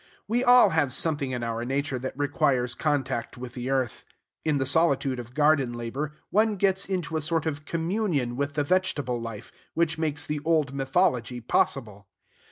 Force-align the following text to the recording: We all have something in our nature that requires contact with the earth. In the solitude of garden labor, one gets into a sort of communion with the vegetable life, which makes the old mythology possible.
We 0.27 0.43
all 0.43 0.71
have 0.71 0.93
something 0.93 1.29
in 1.29 1.43
our 1.43 1.63
nature 1.63 1.99
that 1.99 2.17
requires 2.17 2.73
contact 2.73 3.37
with 3.37 3.53
the 3.53 3.69
earth. 3.69 4.03
In 4.43 4.57
the 4.57 4.65
solitude 4.65 5.19
of 5.19 5.35
garden 5.35 5.73
labor, 5.73 6.15
one 6.31 6.55
gets 6.55 6.85
into 6.85 7.17
a 7.17 7.21
sort 7.21 7.45
of 7.45 7.65
communion 7.65 8.35
with 8.35 8.53
the 8.53 8.63
vegetable 8.63 9.21
life, 9.21 9.51
which 9.75 9.99
makes 9.99 10.25
the 10.25 10.41
old 10.43 10.73
mythology 10.73 11.39
possible. 11.39 12.07